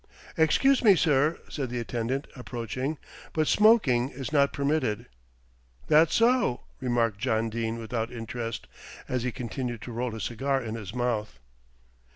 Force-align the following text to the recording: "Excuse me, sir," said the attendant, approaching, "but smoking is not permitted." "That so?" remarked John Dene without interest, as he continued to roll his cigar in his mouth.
"Excuse 0.35 0.83
me, 0.83 0.95
sir," 0.95 1.37
said 1.47 1.69
the 1.69 1.77
attendant, 1.79 2.25
approaching, 2.35 2.97
"but 3.33 3.47
smoking 3.47 4.09
is 4.09 4.33
not 4.33 4.51
permitted." 4.51 5.05
"That 5.89 6.09
so?" 6.09 6.61
remarked 6.79 7.19
John 7.19 7.51
Dene 7.51 7.77
without 7.77 8.11
interest, 8.11 8.65
as 9.07 9.21
he 9.21 9.31
continued 9.31 9.83
to 9.83 9.91
roll 9.91 10.09
his 10.09 10.23
cigar 10.23 10.59
in 10.59 10.73
his 10.73 10.91
mouth. 10.95 11.37